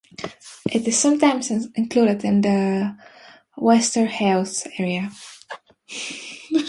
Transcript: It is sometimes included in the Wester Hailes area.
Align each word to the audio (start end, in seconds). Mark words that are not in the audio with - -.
It 0.71 0.87
is 0.87 0.97
sometimes 0.97 1.51
included 1.75 2.23
in 2.25 2.41
the 2.41 2.97
Wester 3.55 4.07
Hailes 4.07 4.65
area. 4.79 5.11